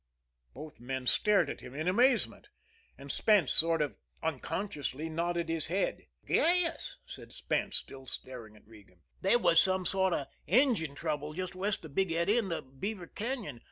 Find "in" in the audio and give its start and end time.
1.75-1.87, 12.39-12.49